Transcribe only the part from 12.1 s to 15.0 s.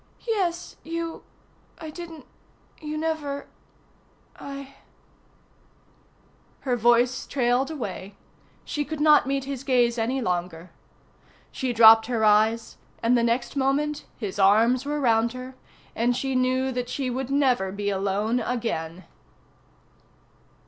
eyes, and the next moment his arms were